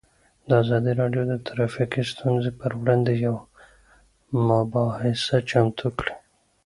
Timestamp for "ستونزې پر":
2.11-2.71